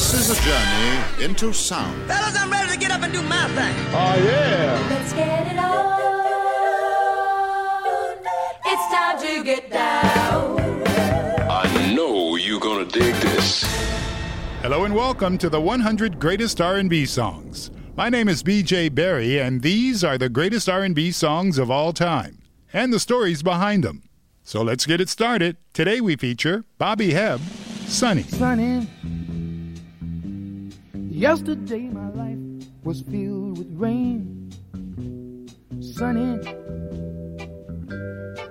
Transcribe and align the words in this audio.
This 0.00 0.30
is 0.30 0.30
a 0.30 0.42
journey 0.42 1.24
into 1.26 1.52
sound. 1.52 2.08
Fellas, 2.08 2.34
I'm 2.34 2.50
ready 2.50 2.72
to 2.72 2.78
get 2.78 2.90
up 2.90 3.02
and 3.02 3.12
do 3.12 3.20
my 3.20 3.46
thing. 3.48 3.76
Oh, 3.92 4.16
yeah. 4.24 4.86
Let's 4.88 5.12
get 5.12 5.46
it 5.52 5.58
on. 5.58 6.00
It's 8.64 8.94
time 8.94 9.18
to 9.20 9.44
get 9.44 9.70
down. 9.70 10.58
I 11.50 11.92
know 11.94 12.36
you're 12.36 12.58
gonna 12.58 12.86
dig 12.86 13.14
this. 13.16 13.62
Hello 14.62 14.84
and 14.84 14.94
welcome 14.94 15.36
to 15.36 15.50
the 15.50 15.60
100 15.60 16.18
Greatest 16.18 16.62
R&B 16.62 17.04
Songs. 17.04 17.70
My 17.94 18.08
name 18.08 18.30
is 18.30 18.42
BJ 18.42 18.88
Berry 18.92 19.38
and 19.38 19.60
these 19.60 20.02
are 20.02 20.16
the 20.16 20.30
greatest 20.30 20.66
R&B 20.70 21.10
songs 21.12 21.58
of 21.58 21.70
all 21.70 21.92
time 21.92 22.38
and 22.72 22.90
the 22.90 22.98
stories 22.98 23.42
behind 23.42 23.84
them. 23.84 24.04
So 24.44 24.62
let's 24.62 24.86
get 24.86 25.02
it 25.02 25.10
started. 25.10 25.58
Today 25.74 26.00
we 26.00 26.16
feature 26.16 26.64
Bobby 26.78 27.10
Hebb, 27.10 27.40
Sunny. 27.86 28.22
sunny. 28.22 28.88
Yesterday 31.20 31.82
my 31.90 32.08
life 32.12 32.38
was 32.82 33.02
filled 33.02 33.58
with 33.58 33.68
rain. 33.74 34.50
Sunny, 35.82 36.40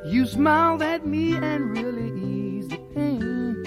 you 0.06 0.28
smiled 0.28 0.84
at 0.84 1.04
me 1.04 1.36
and 1.36 1.72
really 1.76 2.12
eased 2.22 2.70
the 2.70 2.78
pain. 2.94 3.64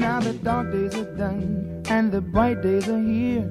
Now 0.00 0.18
the 0.18 0.32
dark 0.32 0.72
days 0.72 0.96
are 0.96 1.16
done 1.16 1.84
and 1.88 2.10
the 2.10 2.20
bright 2.20 2.60
days 2.62 2.88
are 2.88 3.00
here. 3.00 3.48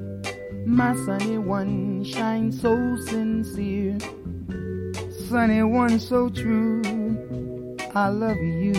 My 0.66 0.94
sunny 1.06 1.38
one 1.38 2.04
shines 2.04 2.60
so 2.60 2.96
sincere. 3.06 3.96
Sunny 5.30 5.62
one 5.62 5.98
so 5.98 6.28
true. 6.28 6.82
I 7.94 8.08
love 8.08 8.36
you. 8.36 8.74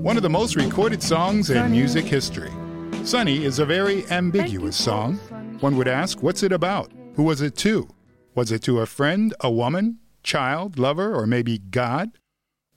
One 0.00 0.16
of 0.16 0.22
the 0.22 0.30
most 0.30 0.56
recorded 0.56 1.02
songs 1.02 1.50
in 1.50 1.70
music 1.70 2.06
history. 2.06 2.50
Sunny 3.04 3.44
is 3.44 3.58
a 3.58 3.64
very 3.64 4.06
ambiguous 4.10 4.76
song. 4.76 5.16
One 5.60 5.76
would 5.76 5.88
ask, 5.88 6.22
what's 6.22 6.42
it 6.42 6.52
about? 6.52 6.92
Who 7.14 7.22
was 7.22 7.40
it 7.40 7.56
to? 7.58 7.88
Was 8.34 8.52
it 8.52 8.62
to 8.64 8.80
a 8.80 8.86
friend, 8.86 9.34
a 9.40 9.50
woman, 9.50 9.98
child, 10.22 10.78
lover, 10.78 11.14
or 11.14 11.26
maybe 11.26 11.58
God? 11.58 12.10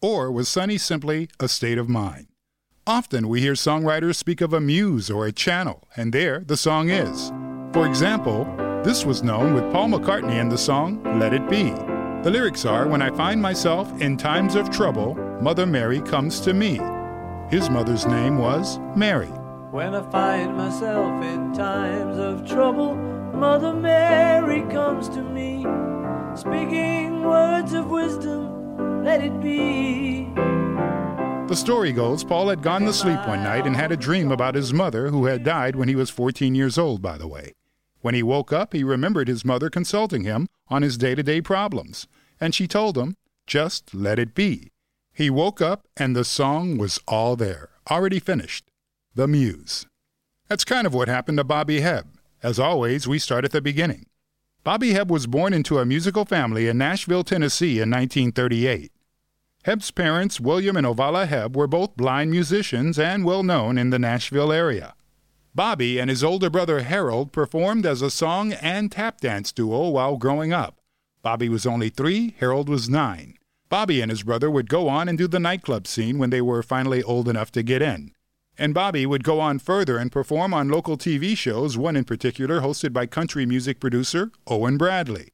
Or 0.02 0.32
was 0.32 0.48
Sunny 0.48 0.78
simply 0.78 1.30
a 1.40 1.48
state 1.48 1.78
of 1.78 1.90
mind? 1.90 2.28
Often 2.88 3.28
we 3.28 3.42
hear 3.42 3.54
songwriters 3.54 4.16
speak 4.16 4.42
of 4.42 4.54
a 4.54 4.62
muse 4.62 5.12
or 5.12 5.28
a 5.28 5.32
channel, 5.32 5.88
and 5.96 6.14
there 6.14 6.40
the 6.40 6.58
song 6.58 6.90
is. 6.90 7.32
For 7.74 7.86
example, 7.86 8.46
this 8.84 9.06
was 9.06 9.22
known 9.24 9.54
with 9.54 9.72
Paul 9.72 9.90
McCartney 9.90 10.40
in 10.40 10.50
the 10.50 10.58
song 10.58 11.04
Let 11.20 11.34
It 11.34 11.48
Be. 11.50 11.72
The 12.24 12.32
lyrics 12.32 12.66
are 12.66 12.88
When 12.88 13.02
I 13.02 13.16
find 13.16 13.42
myself 13.42 13.92
in 14.02 14.18
times 14.18 14.56
of 14.56 14.70
trouble, 14.72 15.16
Mother 15.42 15.66
Mary 15.66 16.02
comes 16.02 16.40
to 16.42 16.54
me. 16.54 16.80
His 17.50 17.70
mother's 17.70 18.06
name 18.06 18.38
was 18.38 18.80
Mary. 18.96 19.32
When 19.72 19.96
I 19.96 20.02
find 20.12 20.58
myself 20.58 21.24
in 21.24 21.54
times 21.54 22.18
of 22.18 22.46
trouble, 22.46 22.94
Mother 22.94 23.74
Mary 23.74 24.64
comes 24.64 25.08
to 25.08 25.24
me, 25.24 25.66
speaking 26.36 27.24
words 27.24 27.72
of 27.72 27.90
wisdom, 27.90 29.06
let 29.06 29.24
it 29.24 29.42
be. 29.42 30.28
The 31.48 31.56
story 31.56 31.94
goes 31.94 32.26
Paul 32.26 32.50
had 32.50 32.62
gone 32.62 32.82
to 32.82 32.92
sleep 32.92 33.26
one 33.26 33.44
night 33.44 33.66
and 33.66 33.74
had 33.74 33.94
a 33.94 33.98
dream 33.98 34.30
about 34.30 34.56
his 34.56 34.74
mother, 34.74 35.08
who 35.08 35.28
had 35.28 35.46
died 35.46 35.78
when 35.78 35.88
he 35.88 35.96
was 35.96 36.10
14 36.10 36.54
years 36.54 36.78
old, 36.78 37.02
by 37.02 37.18
the 37.18 37.30
way. 37.30 37.54
When 38.02 38.14
he 38.14 38.24
woke 38.24 38.52
up, 38.52 38.74
he 38.74 38.84
remembered 38.84 39.30
his 39.30 39.46
mother 39.46 39.70
consulting 39.70 40.26
him 40.26 40.48
on 40.68 40.82
his 40.82 40.98
day 40.98 41.16
to 41.16 41.24
day 41.24 41.40
problems, 41.40 42.08
and 42.42 42.54
she 42.54 42.68
told 42.68 42.98
him, 42.98 43.16
just 43.48 43.94
let 43.94 44.20
it 44.20 44.36
be. 44.36 44.74
He 45.14 45.30
woke 45.30 45.62
up 45.62 45.88
and 45.96 46.14
the 46.14 46.26
song 46.26 46.78
was 46.78 47.00
all 47.08 47.38
there, 47.38 47.70
already 47.90 48.20
finished. 48.20 48.66
The 49.14 49.28
Muse. 49.28 49.88
That's 50.48 50.64
kind 50.64 50.88
of 50.88 50.94
what 50.94 51.10
happened 51.10 51.38
to 51.38 51.44
Bobby 51.44 51.82
Hebb. 51.82 52.06
As 52.42 52.58
always, 52.58 53.10
we 53.10 53.20
start 53.20 53.44
at 53.44 53.52
the 53.52 53.62
beginning. 53.62 54.06
Bobby 54.64 54.94
Hebb 54.94 55.10
was 55.10 55.28
born 55.28 55.52
into 55.52 55.80
a 55.80 55.86
musical 55.86 56.24
family 56.24 56.70
in 56.70 56.78
Nashville, 56.78 57.26
Tennessee 57.26 57.82
in 57.82 57.90
1938. 57.90 58.90
Hebb's 59.66 59.92
parents, 59.92 60.40
William 60.40 60.78
and 60.78 60.88
Ovalla 60.88 61.28
Hebb, 61.28 61.58
were 61.58 61.68
both 61.68 61.98
blind 61.98 62.32
musicians 62.32 62.98
and 62.98 63.26
well 63.26 63.44
known 63.44 63.78
in 63.78 63.90
the 63.90 64.00
Nashville 64.00 64.50
area. 64.50 64.94
Bobby 65.54 66.00
and 66.00 66.10
his 66.10 66.24
older 66.24 66.50
brother 66.50 66.80
Harold 66.80 67.34
performed 67.34 67.86
as 67.86 68.02
a 68.02 68.10
song 68.10 68.54
and 68.54 68.94
tap 68.94 69.20
dance 69.20 69.52
duo 69.52 69.90
while 69.90 70.16
growing 70.16 70.54
up. 70.54 70.78
Bobby 71.22 71.50
was 71.50 71.66
only 71.66 71.90
three, 71.90 72.34
Harold 72.40 72.70
was 72.70 72.88
nine. 72.88 73.38
Bobby 73.68 74.00
and 74.00 74.10
his 74.10 74.24
brother 74.24 74.50
would 74.50 74.70
go 74.70 74.88
on 74.88 75.10
and 75.10 75.18
do 75.18 75.28
the 75.28 75.38
nightclub 75.38 75.86
scene 75.86 76.18
when 76.18 76.30
they 76.30 76.42
were 76.42 76.64
finally 76.64 77.04
old 77.04 77.28
enough 77.28 77.52
to 77.52 77.62
get 77.62 77.82
in. 77.82 78.14
And 78.58 78.74
Bobby 78.74 79.06
would 79.06 79.24
go 79.24 79.40
on 79.40 79.60
further 79.60 79.98
and 79.98 80.12
perform 80.12 80.54
on 80.54 80.70
local 80.70 80.98
TV 80.98 81.38
shows, 81.38 81.78
one 81.78 81.96
in 81.96 82.04
particular 82.04 82.62
hosted 82.62 82.94
by 82.94 83.06
country 83.06 83.46
music 83.46 83.80
producer 83.80 84.32
Owen 84.48 84.78
Bradley. 84.78 85.30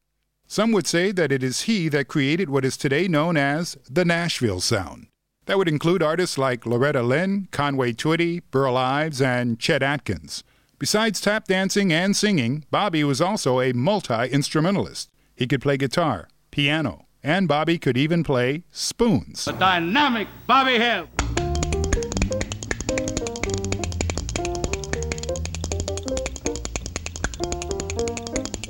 Some 0.47 0.71
would 0.71 0.87
say 0.87 1.11
that 1.11 1.31
it 1.31 1.43
is 1.43 1.63
he 1.63 1.89
that 1.89 2.07
created 2.07 2.49
what 2.49 2.63
is 2.63 2.77
today 2.77 3.07
known 3.07 3.35
as 3.35 3.77
the 3.89 4.05
Nashville 4.05 4.61
Sound. 4.61 5.07
That 5.45 5.57
would 5.57 5.67
include 5.67 6.03
artists 6.03 6.37
like 6.37 6.65
Loretta 6.65 7.01
Lynn, 7.03 7.47
Conway 7.51 7.93
Twitty, 7.93 8.41
Burl 8.51 8.77
Ives, 8.77 9.21
and 9.21 9.59
Chet 9.59 9.83
Atkins. 9.83 10.43
Besides 10.79 11.19
tap 11.19 11.47
dancing 11.47 11.91
and 11.91 12.15
singing, 12.15 12.63
Bobby 12.69 13.03
was 13.03 13.19
also 13.19 13.59
a 13.59 13.73
multi 13.73 14.27
instrumentalist. 14.29 15.09
He 15.35 15.47
could 15.47 15.61
play 15.61 15.75
guitar, 15.75 16.29
piano, 16.51 17.07
and 17.23 17.47
Bobby 17.47 17.77
could 17.77 17.97
even 17.97 18.23
play 18.23 18.63
spoons. 18.71 19.45
The 19.45 19.53
dynamic 19.53 20.27
Bobby 20.45 20.77
Hebb. 20.77 21.07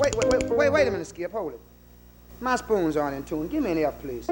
Wait, 0.07 0.15
wait, 0.15 0.31
wait, 0.31 0.57
wait, 0.57 0.69
wait 0.69 0.87
a 0.87 0.91
minute, 0.91 1.05
Skip. 1.05 1.33
Hold 1.33 1.53
it. 1.53 1.59
My 2.39 2.55
spoons 2.55 2.95
aren't 2.95 3.17
in 3.17 3.23
tune. 3.23 3.49
Give 3.49 3.61
me 3.61 3.71
an 3.71 3.77
F, 3.79 3.99
please. 3.99 4.29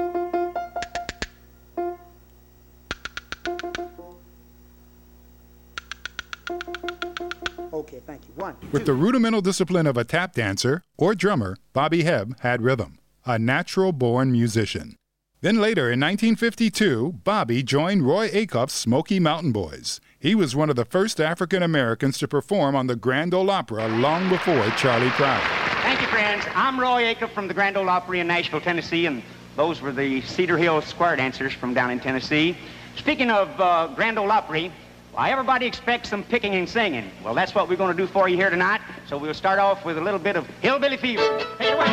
Okay, 7.74 8.00
thank 8.06 8.22
you. 8.22 8.32
One. 8.36 8.56
With 8.72 8.86
the 8.86 8.94
rudimental 8.94 9.42
discipline 9.42 9.86
of 9.86 9.98
a 9.98 10.04
tap 10.04 10.32
dancer 10.32 10.82
or 10.96 11.14
drummer, 11.14 11.58
Bobby 11.74 12.04
Hebb 12.04 12.40
had 12.40 12.62
rhythm, 12.62 12.98
a 13.26 13.38
natural 13.38 13.92
born 13.92 14.32
musician. 14.32 14.96
Then 15.42 15.60
later 15.60 15.92
in 15.92 16.00
1952, 16.00 17.20
Bobby 17.22 17.62
joined 17.62 18.06
Roy 18.06 18.30
Acuff's 18.30 18.72
Smoky 18.72 19.20
Mountain 19.20 19.52
Boys. 19.52 20.00
He 20.18 20.34
was 20.34 20.56
one 20.56 20.70
of 20.70 20.76
the 20.76 20.86
first 20.86 21.20
African 21.20 21.62
Americans 21.62 22.16
to 22.18 22.26
perform 22.26 22.74
on 22.74 22.86
the 22.86 22.96
Grand 22.96 23.34
Ole 23.34 23.50
Opry 23.50 23.86
long 23.86 24.30
before 24.30 24.70
Charlie 24.70 25.10
Crowder. 25.10 25.65
Thank 25.86 26.00
you, 26.00 26.08
friends. 26.08 26.44
I'm 26.56 26.80
Roy 26.80 27.14
Acuff 27.14 27.30
from 27.30 27.46
the 27.46 27.54
Grand 27.54 27.76
Ole 27.76 27.88
Opry 27.88 28.18
in 28.18 28.26
Nashville, 28.26 28.60
Tennessee, 28.60 29.06
and 29.06 29.22
those 29.54 29.80
were 29.80 29.92
the 29.92 30.20
Cedar 30.22 30.58
Hill 30.58 30.82
Square 30.82 31.14
dancers 31.14 31.52
from 31.52 31.74
down 31.74 31.92
in 31.92 32.00
Tennessee. 32.00 32.56
Speaking 32.96 33.30
of 33.30 33.60
uh, 33.60 33.86
Grand 33.94 34.18
Ole 34.18 34.32
Opry, 34.32 34.72
why, 35.12 35.30
everybody 35.30 35.64
expects 35.64 36.08
some 36.08 36.24
picking 36.24 36.56
and 36.56 36.68
singing. 36.68 37.08
Well, 37.22 37.34
that's 37.34 37.54
what 37.54 37.68
we're 37.68 37.76
going 37.76 37.96
to 37.96 38.02
do 38.02 38.08
for 38.08 38.28
you 38.28 38.34
here 38.34 38.50
tonight. 38.50 38.80
So 39.06 39.16
we'll 39.16 39.32
start 39.32 39.60
off 39.60 39.84
with 39.84 39.96
a 39.96 40.00
little 40.00 40.18
bit 40.18 40.34
of 40.34 40.48
Hillbilly 40.60 40.96
Fever. 40.96 41.22
Take 41.56 41.68
it 41.68 41.74
away. 41.74 41.86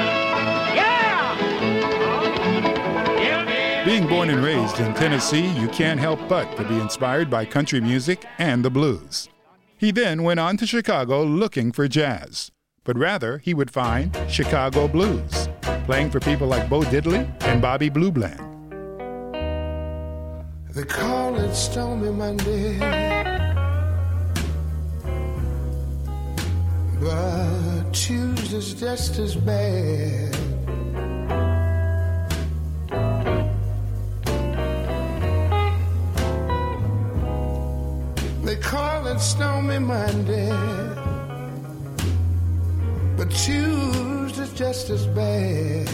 Yeah! 0.74 1.36
Being 3.86 4.08
born 4.08 4.32
and 4.32 4.44
raised 4.44 4.80
in 4.80 4.96
Tennessee, 4.96 5.46
you 5.50 5.68
can't 5.68 6.00
help 6.00 6.20
but 6.28 6.58
to 6.58 6.64
be 6.64 6.80
inspired 6.80 7.30
by 7.30 7.46
country 7.46 7.80
music 7.80 8.26
and 8.40 8.66
the 8.66 8.72
blues. 8.72 9.30
He 9.78 9.92
then 9.92 10.24
went 10.24 10.40
on 10.40 10.58
to 10.58 10.66
Chicago 10.66 11.24
looking 11.24 11.72
for 11.72 11.88
jazz, 11.88 12.50
but 12.84 12.98
rather 12.98 13.38
he 13.38 13.54
would 13.54 13.72
find 13.72 14.16
Chicago 14.30 14.88
blues, 14.88 15.50
playing 15.86 16.10
for 16.10 16.20
people 16.20 16.48
like 16.48 16.70
Bo 16.70 16.82
Diddley 16.82 17.28
and 17.44 17.62
Bobby 17.62 17.90
Blue 17.90 18.12
Bland. 18.12 18.40
They 20.74 20.84
call 20.84 21.36
it 21.36 21.54
Stormy 21.54 22.10
Monday. 22.10 22.80
But 27.00 27.92
Tuesday's 27.92 28.74
just 28.74 29.20
as 29.20 29.36
bad. 29.36 30.34
They 38.44 38.56
call 38.56 39.08
it 39.08 39.20
Stormy 39.20 39.80
Monday. 39.80 40.73
But 43.34 43.40
Tuesday's 43.40 44.54
just 44.54 44.92
as 44.92 45.08
bad. 45.08 45.90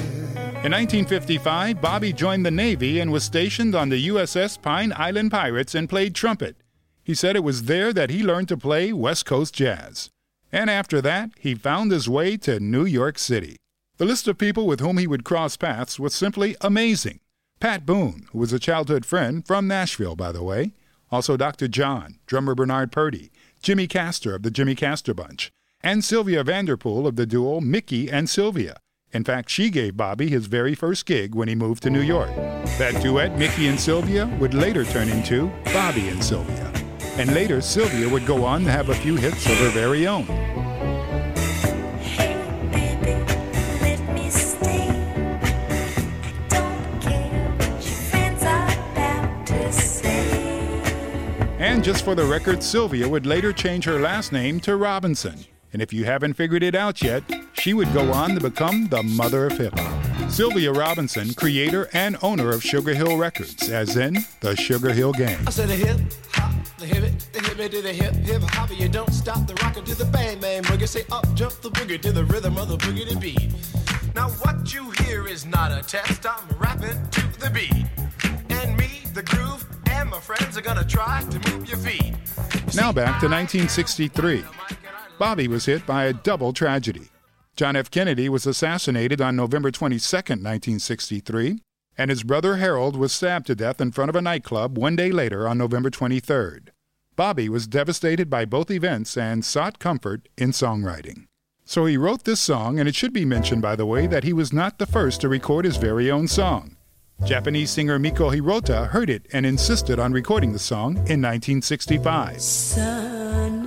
In 0.66 0.74
1955, 0.74 1.82
Bobby 1.82 2.12
joined 2.12 2.46
the 2.46 2.52
Navy 2.52 3.00
and 3.00 3.14
was 3.14 3.24
stationed 3.24 3.76
on 3.76 3.88
the 3.88 4.10
USS 4.10 4.62
Pine 4.62 4.92
Island 4.98 5.32
Pirates 5.32 5.74
and 5.74 5.88
played 5.88 6.14
trumpet. 6.14 6.58
He 7.02 7.16
said 7.16 7.38
it 7.38 7.44
was 7.46 7.64
there 7.64 7.94
that 7.94 8.10
he 8.10 8.24
learned 8.24 8.50
to 8.50 8.58
play 8.58 8.92
West 8.92 9.26
Coast 9.26 9.54
jazz. 9.54 10.10
And 10.52 10.70
after 10.70 11.02
that, 11.02 11.30
he 11.40 11.56
found 11.56 11.94
his 11.94 12.10
way 12.10 12.36
to 12.36 12.60
New 12.60 12.84
York 12.84 13.18
City. 13.18 13.56
The 13.96 14.06
list 14.06 14.28
of 14.28 14.38
people 14.38 14.68
with 14.68 14.82
whom 14.82 14.98
he 14.98 15.08
would 15.08 15.24
cross 15.24 15.56
paths 15.56 15.98
was 15.98 16.14
simply 16.14 16.58
amazing. 16.60 17.22
Pat 17.62 17.86
Boone, 17.86 18.28
who 18.34 18.40
was 18.40 18.52
a 18.52 18.60
childhood 18.60 19.06
friend 19.06 19.48
from 19.48 19.66
Nashville, 19.66 20.18
by 20.18 20.34
the 20.34 20.44
way. 20.44 20.74
Also 21.10 21.38
Dr. 21.38 21.70
John, 21.70 22.20
drummer 22.26 22.54
Bernard 22.54 22.92
Purdie, 22.92 23.32
Jimmy 23.62 23.88
Castor 23.88 24.36
of 24.36 24.44
the 24.44 24.52
Jimmy 24.52 24.76
Castor 24.76 25.14
Bunch, 25.14 25.54
and 25.82 26.04
Sylvia 26.04 26.44
Vanderpool 26.44 27.08
of 27.08 27.16
the 27.16 27.26
duo 27.26 27.62
Mickey 27.62 28.10
and 28.10 28.30
Sylvia. 28.30 28.78
In 29.12 29.24
fact, 29.24 29.50
she 29.50 29.70
gave 29.70 29.98
Bobby 29.98 30.30
his 30.30 30.46
very 30.46 30.76
first 30.76 31.06
gig 31.06 31.34
when 31.34 31.48
he 31.48 31.56
moved 31.56 31.82
to 31.84 31.90
New 31.90 32.02
York. 32.02 32.30
That 32.78 33.02
duet, 33.02 33.38
Mickey 33.40 33.68
and 33.68 33.80
Sylvia, 33.80 34.28
would 34.40 34.54
later 34.54 34.86
turn 34.86 35.10
into 35.10 35.48
Bobby 35.66 36.10
and 36.10 36.24
Sylvia. 36.24 36.72
And 37.18 37.34
later, 37.34 37.60
Sylvia 37.60 38.08
would 38.08 38.26
go 38.26 38.46
on 38.46 38.64
to 38.66 38.72
have 38.72 38.90
a 38.90 38.96
few 38.96 39.16
hits 39.16 39.46
of 39.46 39.58
her 39.58 39.70
very 39.70 40.06
own. 40.06 40.28
And 51.60 51.84
just 51.84 52.06
for 52.06 52.16
the 52.16 52.26
record, 52.26 52.62
Sylvia 52.62 53.08
would 53.08 53.26
later 53.26 53.52
change 53.52 53.86
her 53.86 54.00
last 54.00 54.32
name 54.32 54.60
to 54.62 54.76
Robinson. 54.76 55.46
And 55.72 55.82
if 55.82 55.94
you 55.94 56.06
haven't 56.06 56.34
figured 56.34 56.64
it 56.64 56.74
out 56.74 57.02
yet, 57.02 57.24
she 57.54 57.74
would 57.74 57.92
go 57.94 58.12
on 58.12 58.32
to 58.36 58.42
become 58.42 58.88
the 58.88 59.04
mother 59.04 59.46
of 59.46 59.58
hip 59.58 59.78
hop. 59.78 60.32
Sylvia 60.32 60.72
Robinson, 60.72 61.34
creator 61.34 61.90
and 61.94 62.18
owner 62.22 62.50
of 62.52 62.64
Sugar 62.64 62.94
Hill 62.94 63.18
Records, 63.18 63.70
as 63.70 63.96
in 63.98 64.18
the 64.42 64.56
Sugar 64.56 64.92
Hill 64.92 65.14
Gang. 65.14 65.38
I 65.48 65.52
said 65.52 65.70
a 65.70 65.76
hip 65.76 66.00
hop, 66.32 66.54
the 66.78 66.86
hip 66.86 67.04
it, 67.04 67.30
the 67.34 67.42
hip 67.42 67.60
it 67.60 67.72
to 67.72 67.82
the 67.82 67.94
hip 67.94 68.14
hip 68.16 68.42
hop. 68.44 68.70
You 68.78 68.90
don't 68.90 69.14
stop 69.14 69.46
the 69.48 69.54
rocker 69.56 69.82
to 69.82 69.96
the 69.96 70.06
bang 70.06 70.40
bang 70.40 70.64
boogie. 70.64 70.88
Say 70.88 71.04
up 71.12 71.32
jump 71.36 71.54
the 71.62 71.70
boogie 71.70 72.02
to 72.02 72.12
the 72.12 72.26
rhythm 72.26 72.58
of 72.58 72.70
the 72.70 72.78
boogie 72.78 73.08
to 73.08 73.18
beat. 73.18 73.54
Now 74.16 74.30
what 74.30 74.74
you 74.74 74.90
hear 75.04 75.28
is 75.28 75.46
not 75.46 75.72
a 75.72 75.82
test. 75.88 76.26
I'm 76.26 76.48
rapping 76.58 76.98
to 77.12 77.40
the 77.40 77.50
beat, 77.52 77.86
and 78.50 78.76
me, 78.78 79.02
the 79.14 79.24
groove, 79.24 79.66
and 79.92 80.10
my 80.10 80.20
friends 80.20 80.58
are 80.58 80.62
gonna 80.62 80.86
try 80.86 81.24
to 81.30 81.52
move 81.52 81.70
your 81.70 81.78
feet. 81.78 82.16
Now 82.76 82.92
back 82.92 83.20
to 83.22 83.28
1963. 83.28 84.44
Bobby 85.20 85.50
was 85.50 85.66
hit 85.66 85.86
by 85.86 86.06
a 86.06 86.14
double 86.14 86.54
tragedy. 86.54 87.10
John 87.58 87.76
F. 87.76 87.92
Kennedy 87.92 88.30
was 88.30 88.48
assassinated 88.48 89.20
on 89.20 89.36
November 89.36 89.70
22, 89.70 90.00
1963, 90.00 91.60
and 91.98 92.10
his 92.10 92.24
brother 92.24 92.56
Harold 92.56 92.96
was 92.96 93.12
stabbed 93.12 93.48
to 93.48 93.56
death 93.56 93.82
in 93.82 93.92
front 93.92 94.08
of 94.08 94.16
a 94.16 94.22
nightclub 94.22 94.78
one 94.78 94.96
day 94.96 95.12
later 95.12 95.46
on 95.46 95.58
November 95.58 95.90
23rd. 95.90 96.70
Bobby 97.18 97.50
was 97.50 97.68
devastated 97.68 98.30
by 98.30 98.46
both 98.46 98.72
events 98.72 99.18
and 99.18 99.44
sought 99.44 99.78
comfort 99.78 100.30
in 100.38 100.52
songwriting. 100.52 101.26
So 101.66 101.86
he 101.86 101.98
wrote 101.98 102.24
this 102.24 102.40
song, 102.40 102.80
and 102.80 102.88
it 102.88 102.96
should 102.96 103.12
be 103.12 103.26
mentioned, 103.26 103.62
by 103.62 103.76
the 103.76 103.86
way, 103.86 104.08
that 104.08 104.24
he 104.24 104.32
was 104.32 104.54
not 104.54 104.80
the 104.80 104.86
first 104.86 105.20
to 105.20 105.28
record 105.28 105.66
his 105.66 105.76
very 105.76 106.10
own 106.10 106.30
song. 106.30 106.78
Japanese 107.26 107.72
singer 107.72 108.00
Mieko 108.00 108.34
Hirota 108.34 108.88
heard 108.88 109.10
it 109.10 109.26
and 109.34 109.46
insisted 109.46 110.00
on 110.00 110.14
recording 110.14 110.54
the 110.54 110.60
song 110.60 110.92
in 110.92 111.22
1965. 111.22 112.40
Sunny, 112.42 113.59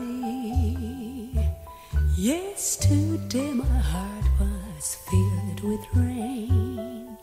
yesterday 2.22 3.50
my 3.52 3.64
heart 3.64 4.24
was 4.38 4.96
filled 5.10 5.60
with 5.64 5.80
rain. 5.92 7.18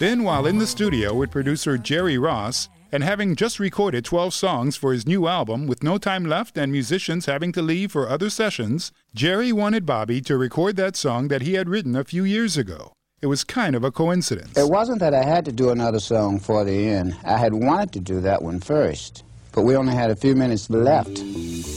Then, 0.00 0.24
while 0.24 0.46
in 0.46 0.58
the 0.58 0.66
studio 0.66 1.14
with 1.14 1.30
producer 1.30 1.78
Jerry 1.78 2.18
Ross, 2.18 2.68
and 2.90 3.04
having 3.04 3.36
just 3.36 3.60
recorded 3.60 4.04
12 4.04 4.34
songs 4.34 4.76
for 4.76 4.92
his 4.92 5.06
new 5.06 5.28
album 5.28 5.68
with 5.68 5.84
no 5.84 5.96
time 5.96 6.24
left 6.24 6.58
and 6.58 6.72
musicians 6.72 7.26
having 7.26 7.52
to 7.52 7.62
leave 7.62 7.92
for 7.92 8.08
other 8.08 8.30
sessions, 8.30 8.90
Jerry 9.14 9.52
wanted 9.52 9.86
Bobby 9.86 10.20
to 10.22 10.36
record 10.36 10.74
that 10.74 10.96
song 10.96 11.28
that 11.28 11.42
he 11.42 11.54
had 11.54 11.68
written 11.68 11.94
a 11.94 12.02
few 12.02 12.24
years 12.24 12.56
ago. 12.56 12.94
It 13.22 13.26
was 13.26 13.44
kind 13.44 13.76
of 13.76 13.84
a 13.84 13.90
coincidence. 13.90 14.56
It 14.56 14.70
wasn't 14.70 15.00
that 15.00 15.12
I 15.12 15.22
had 15.22 15.44
to 15.44 15.52
do 15.52 15.68
another 15.68 16.00
song 16.00 16.38
for 16.40 16.64
the 16.64 16.88
end. 16.88 17.14
I 17.22 17.36
had 17.36 17.52
wanted 17.52 17.92
to 17.92 18.00
do 18.00 18.20
that 18.22 18.40
one 18.40 18.60
first, 18.60 19.24
but 19.52 19.62
we 19.62 19.76
only 19.76 19.92
had 19.94 20.10
a 20.10 20.16
few 20.16 20.34
minutes 20.34 20.70
left. 20.70 21.20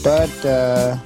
But, 0.02 0.46
uh, 0.46 0.96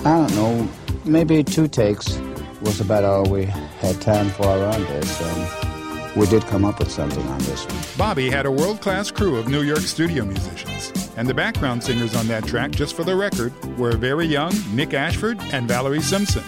I 0.00 0.02
don't 0.02 0.34
know, 0.34 0.68
maybe 1.04 1.44
two 1.44 1.68
takes 1.68 2.18
was 2.60 2.80
about 2.80 3.04
all 3.04 3.30
we 3.30 3.44
had 3.44 4.00
time 4.00 4.30
for 4.30 4.46
around 4.46 4.82
this. 4.82 5.20
And 5.20 6.16
we 6.16 6.26
did 6.26 6.42
come 6.46 6.64
up 6.64 6.80
with 6.80 6.90
something 6.90 7.24
on 7.28 7.38
this 7.38 7.64
one. 7.64 7.78
Bobby 7.96 8.28
had 8.28 8.46
a 8.46 8.50
world 8.50 8.80
class 8.80 9.12
crew 9.12 9.36
of 9.36 9.46
New 9.46 9.62
York 9.62 9.78
studio 9.78 10.24
musicians, 10.24 10.92
and 11.16 11.28
the 11.28 11.34
background 11.34 11.84
singers 11.84 12.16
on 12.16 12.26
that 12.26 12.44
track, 12.44 12.72
just 12.72 12.96
for 12.96 13.04
the 13.04 13.14
record, 13.14 13.52
were 13.78 13.92
very 13.92 14.26
young 14.26 14.52
Nick 14.72 14.92
Ashford 14.92 15.38
and 15.52 15.68
Valerie 15.68 16.02
Simpson. 16.02 16.42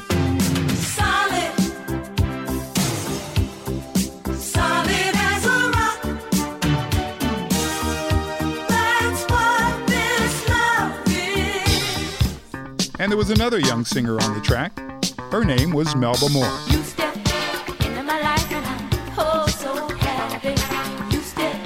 And 13.00 13.10
there 13.10 13.16
was 13.16 13.30
another 13.30 13.58
young 13.58 13.86
singer 13.86 14.20
on 14.20 14.34
the 14.34 14.42
track. 14.42 14.78
Her 15.32 15.42
name 15.42 15.72
was 15.72 15.96
Melba 15.96 16.28
Moore. 16.28 16.52
You 16.68 16.82
step 16.82 17.16
into 17.16 18.02
my 18.02 18.20
life 18.20 18.52
and 18.52 18.66
I'm 18.66 18.90
oh 19.16 19.46
so 19.48 19.88
happy. 19.96 20.50
You 21.10 21.22
step 21.22 21.56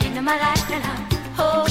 into 0.00 0.22
my 0.22 0.38
life 0.38 0.70
and 0.70 0.82
I'm 0.82 1.06
oh. 1.38 1.66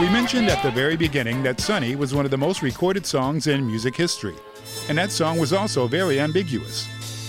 We 0.00 0.08
mentioned 0.10 0.48
at 0.48 0.62
the 0.62 0.70
very 0.70 0.96
beginning 0.96 1.42
that 1.42 1.60
Sunny 1.60 1.96
was 1.96 2.14
one 2.14 2.24
of 2.24 2.30
the 2.30 2.38
most 2.38 2.62
recorded 2.62 3.04
songs 3.04 3.48
in 3.48 3.66
music 3.66 3.96
history. 3.96 4.36
And 4.88 4.96
that 4.96 5.10
song 5.10 5.38
was 5.40 5.52
also 5.52 5.88
very 5.88 6.20
ambiguous. 6.20 6.86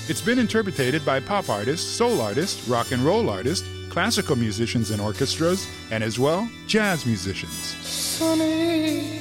It's 0.09 0.21
been 0.21 0.39
interpreted 0.39 1.05
by 1.05 1.19
pop 1.19 1.49
artists, 1.49 1.87
soul 1.87 2.19
artists, 2.19 2.67
rock 2.67 2.91
and 2.91 3.03
roll 3.03 3.29
artists, 3.29 3.69
classical 3.89 4.35
musicians 4.35 4.89
and 4.89 4.99
orchestras, 4.99 5.67
and 5.91 6.03
as 6.03 6.17
well, 6.17 6.49
jazz 6.65 7.05
musicians. 7.05 7.53
Sunny, 7.53 9.19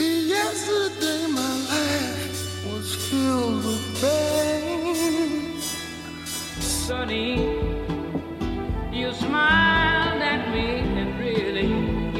yesterday 0.00 1.26
my 1.28 1.54
life 1.70 2.66
was 2.66 2.96
filled 3.08 3.64
with 3.64 4.00
pain. 4.00 5.60
Sunny, 6.58 7.36
you 8.92 9.12
smiled 9.14 10.20
at 10.20 10.52
me 10.52 10.80
and 10.80 11.20
really 11.20 11.68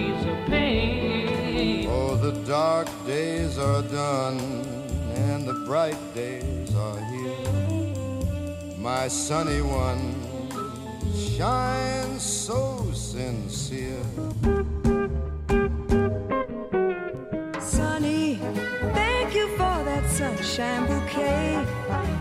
eased 0.01 0.25
the 0.25 0.37
pain. 0.47 1.89
Oh, 1.91 2.15
the 2.15 2.31
dark 2.47 2.87
days 3.09 3.59
are 3.59 3.83
done 3.83 4.87
and 5.31 5.47
the 5.47 5.55
bright 5.67 5.99
days 6.15 6.75
are 6.75 7.01
here. 7.13 8.77
My 8.79 9.09
sunny 9.09 9.61
one 9.61 10.15
shines 11.15 12.23
so 12.23 12.85
sincere. 12.93 14.05
Sunny, 17.61 18.39
thank 18.95 19.35
you 19.35 19.49
for 19.59 19.77
that 19.89 20.05
sunshine 20.11 20.87
bouquet. 20.87 21.65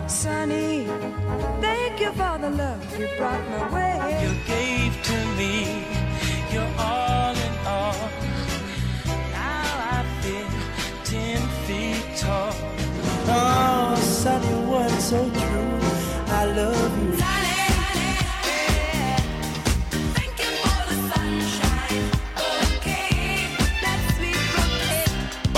Sunny, 0.08 0.86
thank 1.62 2.00
you 2.00 2.12
for 2.14 2.38
the 2.40 2.50
love 2.50 3.00
you 3.00 3.08
brought 3.18 3.44
my 3.50 3.74
way. 3.74 4.25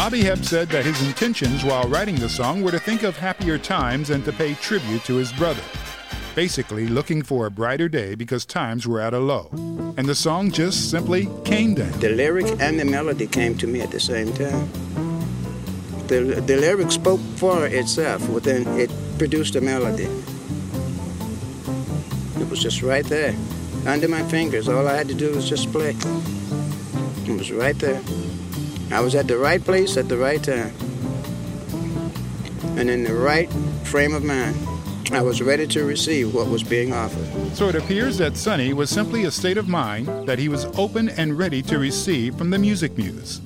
Bobby 0.08 0.24
Hebb 0.24 0.46
said 0.46 0.70
that 0.70 0.86
his 0.86 1.06
intentions 1.06 1.66
while 1.66 1.84
writing 1.90 2.16
the 2.16 2.30
song 2.30 2.62
were 2.62 2.72
to 2.72 2.80
think 2.80 3.04
of 3.04 3.18
happier 3.18 3.58
times 3.58 4.10
and 4.10 4.24
to 4.24 4.32
pay 4.32 4.54
tribute 4.54 5.04
to 5.04 5.16
his 5.16 5.34
brother. 5.34 5.62
basically 6.34 6.88
looking 6.88 7.24
for 7.24 7.48
a 7.48 7.52
brighter 7.52 7.90
day 7.90 8.14
because 8.14 8.46
times 8.46 8.88
were 8.88 9.02
at 9.02 9.14
a 9.14 9.20
low. 9.20 9.50
And 9.98 10.06
the 10.06 10.14
song 10.14 10.52
just 10.52 10.92
simply 10.92 11.28
came 11.44 11.74
down. 11.74 11.92
The 12.00 12.10
lyric 12.10 12.46
and 12.62 12.80
the 12.80 12.86
melody 12.86 13.26
came 13.26 13.58
to 13.58 13.66
me 13.66 13.82
at 13.82 13.90
the 13.90 14.00
same 14.00 14.32
time. 14.34 14.70
The, 16.08 16.42
the 16.46 16.56
lyric 16.56 16.92
spoke 16.92 17.20
for 17.36 17.66
itself, 17.66 18.30
within 18.30 18.66
it 18.80 18.92
produced 19.18 19.56
a 19.56 19.62
melody. 19.62 20.08
It 22.40 22.50
was 22.50 22.62
just 22.62 22.82
right 22.84 23.06
there, 23.08 23.36
under 23.86 24.08
my 24.08 24.22
fingers. 24.30 24.70
All 24.70 24.88
I 24.88 24.96
had 24.96 25.08
to 25.08 25.16
do 25.16 25.32
was 25.32 25.50
just 25.50 25.72
play. 25.72 25.96
It 27.26 27.38
was 27.38 27.52
right 27.52 27.78
there. 27.80 28.00
I 28.92 29.02
was 29.02 29.16
at 29.16 29.28
the 29.28 29.38
right 29.38 29.64
place 29.64 29.98
at 29.98 30.08
the 30.08 30.18
right 30.18 30.42
time. 30.42 30.74
And 32.78 32.90
in 32.90 33.04
the 33.04 33.14
right 33.14 33.52
frame 33.84 34.14
of 34.14 34.24
mind. 34.24 34.56
I 35.12 35.22
was 35.22 35.42
ready 35.42 35.66
to 35.68 35.86
receive 35.86 36.34
what 36.34 36.50
was 36.50 36.64
being 36.64 36.92
offered. 36.92 37.56
So 37.56 37.70
it 37.70 37.76
appears 37.76 38.18
that 38.18 38.36
Sunny 38.36 38.74
was 38.74 38.90
simply 38.90 39.24
a 39.24 39.32
state 39.32 39.58
of 39.58 39.70
mind 39.70 40.08
that 40.28 40.38
he 40.38 40.50
was 40.50 40.66
open 40.78 41.08
and 41.10 41.38
ready 41.38 41.62
to 41.64 41.80
receive 41.80 42.36
from 42.36 42.50
the 42.50 42.60
music 42.60 42.98
muse. 42.98 43.40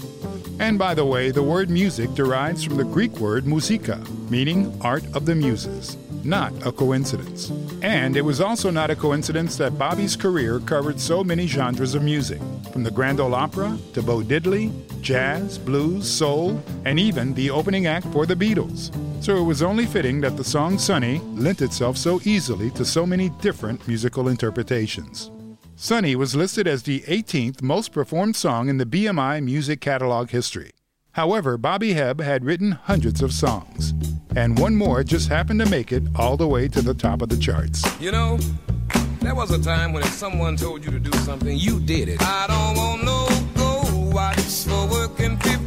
And 0.59 0.79
by 0.79 0.95
the 0.95 1.05
way, 1.05 1.29
the 1.29 1.43
word 1.43 1.69
music 1.69 2.13
derives 2.13 2.63
from 2.63 2.77
the 2.77 2.83
Greek 2.83 3.17
word 3.19 3.45
musika, 3.45 3.99
meaning 4.29 4.75
art 4.81 5.03
of 5.15 5.25
the 5.25 5.35
muses. 5.35 5.97
Not 6.23 6.53
a 6.65 6.71
coincidence. 6.71 7.51
And 7.81 8.15
it 8.15 8.21
was 8.21 8.41
also 8.41 8.69
not 8.69 8.89
a 8.89 8.95
coincidence 8.95 9.55
that 9.57 9.77
Bobby's 9.77 10.15
career 10.15 10.59
covered 10.59 10.99
so 10.99 11.23
many 11.23 11.47
genres 11.47 11.95
of 11.95 12.03
music, 12.03 12.41
from 12.71 12.83
the 12.83 12.91
Grand 12.91 13.19
Ole 13.19 13.35
Opry 13.35 13.77
to 13.93 14.01
Bo 14.01 14.21
Diddley, 14.21 14.71
jazz, 15.01 15.57
blues, 15.57 16.09
soul, 16.09 16.61
and 16.85 16.99
even 16.99 17.33
the 17.33 17.49
opening 17.49 17.87
act 17.87 18.07
for 18.07 18.25
the 18.25 18.35
Beatles. 18.35 18.91
So 19.23 19.37
it 19.37 19.43
was 19.43 19.61
only 19.61 19.85
fitting 19.85 20.21
that 20.21 20.37
the 20.37 20.43
song 20.43 20.79
Sunny 20.79 21.19
lent 21.33 21.61
itself 21.61 21.97
so 21.97 22.19
easily 22.23 22.71
to 22.71 22.85
so 22.85 23.05
many 23.05 23.29
different 23.41 23.87
musical 23.87 24.29
interpretations. 24.29 25.31
Sunny 25.75 26.15
was 26.15 26.35
listed 26.35 26.67
as 26.67 26.83
the 26.83 27.01
18th 27.01 27.61
most 27.61 27.91
performed 27.91 28.35
song 28.35 28.69
in 28.69 28.77
the 28.77 28.85
BMI 28.85 29.43
music 29.43 29.81
catalog 29.81 30.29
history. 30.29 30.71
However, 31.13 31.57
Bobby 31.57 31.93
Hebb 31.93 32.21
had 32.21 32.45
written 32.45 32.71
hundreds 32.71 33.21
of 33.21 33.33
songs, 33.33 33.93
and 34.35 34.57
one 34.57 34.75
more 34.75 35.03
just 35.03 35.27
happened 35.27 35.59
to 35.59 35.69
make 35.69 35.91
it 35.91 36.03
all 36.15 36.37
the 36.37 36.47
way 36.47 36.67
to 36.69 36.81
the 36.81 36.93
top 36.93 37.21
of 37.21 37.29
the 37.29 37.37
charts. 37.37 37.83
You 37.99 38.11
know, 38.11 38.39
there 39.21 39.35
was 39.35 39.51
a 39.51 39.61
time 39.61 39.93
when 39.93 40.03
if 40.03 40.09
someone 40.09 40.55
told 40.55 40.83
you 40.83 40.91
to 40.91 40.99
do 40.99 41.11
something, 41.19 41.57
you 41.57 41.79
did 41.79 42.09
it. 42.09 42.21
I 42.21 42.47
don't 42.47 42.75
want 42.75 43.03
no 43.03 43.27
gold 43.55 44.13
watch 44.13 44.65
for 44.65 44.87
working 44.87 45.37
50 45.37 45.60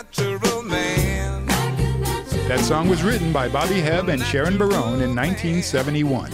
natural 0.00 0.62
man. 0.62 1.44
That 2.48 2.60
song 2.60 2.88
was 2.88 3.02
written 3.02 3.34
by 3.34 3.50
Bobby 3.50 3.82
Hebb 3.82 4.08
and 4.08 4.22
Sharon 4.22 4.56
Barone 4.56 5.02
in 5.02 5.14
1971. 5.14 6.32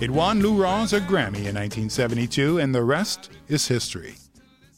It 0.00 0.10
won 0.10 0.40
Lou 0.40 0.54
Rawls 0.54 0.96
a 0.96 1.00
Grammy 1.00 1.44
in 1.44 1.54
1972, 1.54 2.58
and 2.58 2.74
the 2.74 2.82
rest 2.82 3.30
is 3.46 3.68
history. 3.68 4.14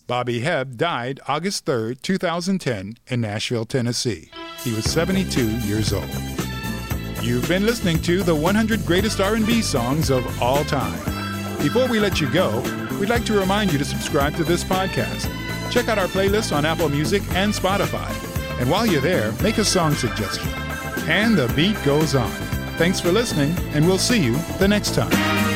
Bobby 0.09 0.40
Hebb 0.40 0.76
died 0.76 1.21
August 1.28 1.66
3, 1.66 1.95
2010, 2.02 2.97
in 3.06 3.21
Nashville, 3.21 3.64
Tennessee. 3.64 4.33
He 4.64 4.73
was 4.75 4.90
72 4.90 5.59
years 5.61 5.92
old. 5.92 6.11
You've 7.23 7.47
been 7.47 7.64
listening 7.64 8.02
to 8.02 8.25
the 8.25 8.35
100 8.35 8.85
greatest 8.85 9.21
R&B 9.21 9.62
songs 9.62 10.11
of 10.11 10.42
all 10.42 10.64
time. 10.64 10.99
Before 11.59 11.87
we 11.88 12.00
let 12.00 12.21
you 12.21 12.28
go, 12.33 12.61
we'd 12.99 13.09
like 13.09 13.25
to 13.26 13.38
remind 13.38 13.73
you 13.73 13.78
to 13.78 13.85
subscribe 13.85 14.35
to 14.35 14.42
this 14.42 14.64
podcast. 14.64 15.36
Check 15.71 15.89
out 15.89 15.99
our 15.99 16.07
playlist 16.07 16.55
on 16.55 16.65
Apple 16.65 16.89
Music 16.89 17.23
and 17.31 17.53
Spotify. 17.53 18.09
And 18.61 18.71
while 18.71 18.87
you're 18.87 19.01
there, 19.01 19.33
make 19.43 19.59
a 19.59 19.65
song 19.65 19.95
suggestion. 19.95 20.49
And 21.09 21.37
the 21.37 21.53
beat 21.55 21.77
goes 21.85 22.15
on. 22.15 22.31
Thanks 22.79 23.01
for 23.01 23.13
listening, 23.13 23.55
and 23.75 23.87
we'll 23.87 23.99
see 23.99 24.23
you 24.23 24.37
the 24.59 24.69
next 24.69 24.95
time. 24.95 25.56